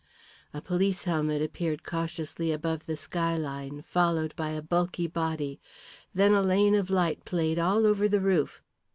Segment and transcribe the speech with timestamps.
[0.51, 5.61] A police helmet appeared cautiously above the skyline, followed by a bulky body.
[6.11, 8.63] Then a lane of light played all over the roof.